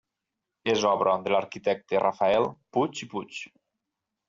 [0.71, 3.45] És obra de l'arquitecte Rafael Puig i Puig.